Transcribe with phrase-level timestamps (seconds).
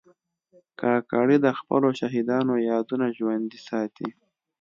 [0.81, 4.09] کاکړي د خپلو شهیدانو یادونه ژوندي ساتي.